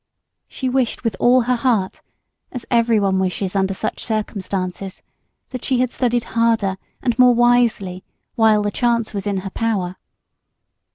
She 0.47 0.67
wished 0.67 1.03
with 1.03 1.15
all 1.19 1.41
her 1.41 1.57
heart, 1.57 2.01
as 2.51 2.65
every 2.71 2.99
one 2.99 3.19
wishes 3.19 3.55
under 3.55 3.75
such 3.75 4.03
circumstances, 4.03 5.03
that 5.51 5.63
she 5.63 5.79
had 5.79 5.91
studied 5.91 6.23
harder 6.33 6.77
and 7.03 7.19
more 7.19 7.35
wisely 7.35 8.03
while 8.33 8.63
the 8.63 8.71
chance 8.71 9.13
was 9.13 9.27
in 9.27 9.41
her 9.41 9.51
power. 9.51 9.97